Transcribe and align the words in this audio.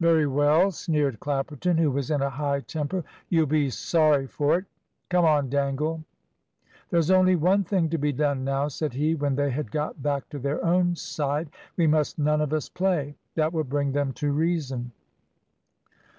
"Very 0.00 0.26
well," 0.26 0.70
sneered 0.70 1.20
Clapperton, 1.20 1.76
who 1.76 1.90
was 1.90 2.10
in 2.10 2.22
a 2.22 2.30
high 2.30 2.60
temper, 2.60 3.04
"you'll 3.28 3.44
be 3.44 3.68
sorry 3.68 4.26
for 4.26 4.56
it. 4.56 4.64
Come 5.10 5.26
on, 5.26 5.50
Dangle." 5.50 6.02
"There's 6.88 7.10
only 7.10 7.36
one 7.36 7.62
thing 7.62 7.90
to 7.90 7.98
be 7.98 8.10
done 8.10 8.42
now," 8.42 8.68
said 8.68 8.94
he, 8.94 9.14
when 9.14 9.36
they 9.36 9.50
had 9.50 9.70
got 9.70 10.02
back 10.02 10.30
to 10.30 10.38
their 10.38 10.64
own 10.64 10.94
side; 10.96 11.50
"we 11.76 11.86
must 11.86 12.18
none 12.18 12.40
of 12.40 12.54
us 12.54 12.70
play. 12.70 13.16
That 13.34 13.52
will 13.52 13.64
bring 13.64 13.92
them 13.92 14.14
to 14.14 14.32
reason." 14.32 14.92